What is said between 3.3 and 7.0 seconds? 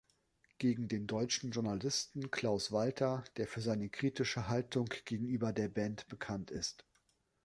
der für seine kritische Haltung gegenüber der Band bekannt ist.